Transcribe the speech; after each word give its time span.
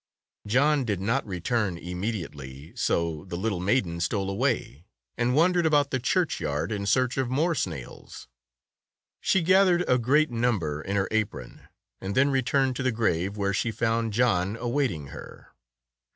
John 0.47 0.83
did 0.83 0.99
not 0.99 1.23
return 1.27 1.77
im 1.77 1.99
mediately, 1.99 2.73
so 2.75 3.23
the 3.25 3.37
little 3.37 3.59
maiden 3.59 3.99
stole 3.99 4.31
away, 4.31 4.87
and 5.15 5.35
wandered 5.35 5.67
about 5.67 5.91
the 5.91 5.99
churchyard, 5.99 6.71
in 6.71 6.87
search 6.87 7.17
of 7.19 7.29
more 7.29 7.53
snails. 7.53 8.27
She 9.19 9.43
gathered 9.43 9.87
a 9.87 9.99
great 9.99 10.31
number 10.31 10.81
in 10.81 10.95
her 10.95 11.07
apron, 11.11 11.67
and 12.01 12.15
then 12.15 12.31
returned 12.31 12.75
to 12.77 12.81
the 12.83 12.91
grave, 12.91 13.37
where 13.37 13.53
she 13.53 13.69
found 13.69 14.13
John 14.13 14.57
awaiting 14.57 15.09
her. 15.09 15.53